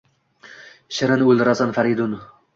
Shirin 1.01 1.25
oʼldirasan 1.27 1.77
Faridun. 1.79 2.19